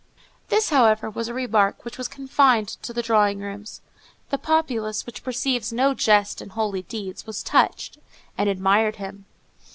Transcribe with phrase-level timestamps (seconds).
[0.49, 3.81] _This, however, was a remark which was confined to the drawing rooms.
[4.31, 7.99] The populace, which perceives no jest in holy deeds, was touched,
[8.35, 9.25] and admired him.